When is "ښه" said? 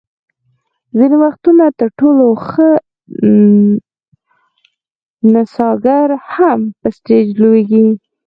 2.47-2.69